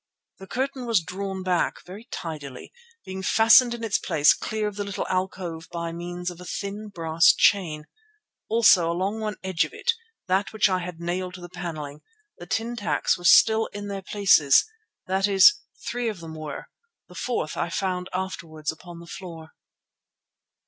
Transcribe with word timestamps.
The 0.39 0.47
curtain 0.47 0.87
was 0.87 0.99
drawn 1.03 1.43
back, 1.43 1.85
very 1.85 2.05
tidily, 2.09 2.73
being 3.05 3.21
fastened 3.21 3.75
in 3.75 3.83
its 3.83 3.99
place 3.99 4.33
clear 4.33 4.67
of 4.67 4.75
the 4.75 4.83
little 4.83 5.05
alcove 5.09 5.67
by 5.71 5.91
means 5.91 6.31
of 6.31 6.41
a 6.41 6.45
thin 6.45 6.87
brass 6.89 7.31
chain. 7.33 7.85
Also 8.49 8.89
along 8.91 9.19
one 9.19 9.35
edge 9.43 9.63
of 9.63 9.73
it, 9.75 9.93
that 10.27 10.53
which 10.53 10.67
I 10.67 10.79
had 10.79 10.99
nailed 10.99 11.35
to 11.35 11.41
the 11.41 11.49
panelling, 11.49 12.01
the 12.39 12.47
tin 12.47 12.75
tacks 12.75 13.15
were 13.15 13.25
still 13.25 13.67
in 13.73 13.89
their 13.89 14.01
places; 14.01 14.65
that 15.05 15.27
is, 15.27 15.59
three 15.87 16.09
of 16.09 16.19
them 16.19 16.33
were, 16.33 16.65
the 17.07 17.13
fourth 17.13 17.55
I 17.55 17.69
found 17.69 18.09
afterwards 18.11 18.71
upon 18.71 19.01
the 19.01 19.05
floor. 19.05 19.51